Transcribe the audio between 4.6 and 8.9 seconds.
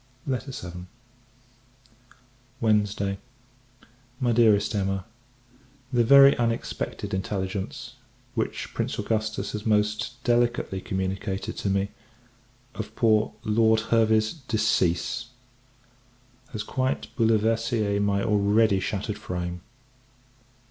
EMMA, The very unexpected intelligence, which